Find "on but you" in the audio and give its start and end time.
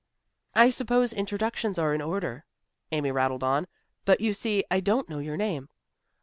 3.43-4.33